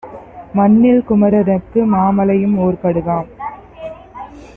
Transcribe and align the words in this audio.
மண்ணில் 0.53 1.03
குமரருக்கு 1.09 1.81
மாமலையும் 1.93 2.57
ஓர்கடுகாம். 2.57 3.29